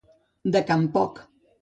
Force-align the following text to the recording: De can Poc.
De 0.55 0.63
can 0.71 0.89
Poc. 0.97 1.25